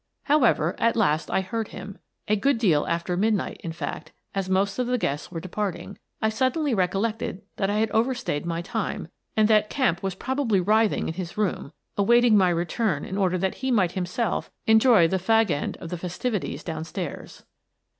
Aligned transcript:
However, 0.23 0.73
at 0.79 0.95
last 0.95 1.29
I 1.29 1.41
heard 1.41 1.67
him. 1.67 1.99
A 2.27 2.35
good 2.35 2.57
deal 2.57 2.87
after 2.87 3.15
midnight— 3.15 3.61
in 3.63 3.71
fact, 3.71 4.11
as 4.33 4.49
most 4.49 4.79
of 4.79 4.87
the 4.87 4.97
guests 4.97 5.31
were 5.31 5.39
30 5.39 5.41
Miss 5.49 5.53
Frances 5.53 5.55
Baird, 5.55 5.73
Detective 5.73 5.99
departing— 5.99 5.99
I 6.23 6.29
suddenly 6.35 6.73
recollected 6.73 7.41
that 7.57 7.69
I 7.69 7.75
had 7.77 7.91
over 7.91 8.15
stayed 8.15 8.43
my 8.47 8.63
time, 8.63 9.09
and 9.37 9.47
that 9.47 9.69
Kemp 9.69 10.01
was 10.01 10.15
probably 10.15 10.59
writh 10.59 10.91
ing 10.93 11.07
in 11.07 11.13
his 11.13 11.37
room, 11.37 11.71
awaiting 11.99 12.35
my 12.35 12.49
return 12.49 13.05
in 13.05 13.15
order 13.19 13.37
that 13.37 13.57
he 13.61 13.69
might 13.69 13.91
himself 13.91 14.49
enjoy 14.65 15.07
the 15.07 15.17
fag 15.17 15.51
end 15.51 15.77
of 15.77 15.89
the 15.91 15.97
festivi 15.97 16.41
ties 16.53 16.63
down 16.63 16.83
stairs. 16.83 17.43